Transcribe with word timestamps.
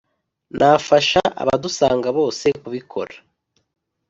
nafasha 0.57 1.21
abadusanga 1.41 2.09
bose 2.17 2.45
kubikora 2.61 3.15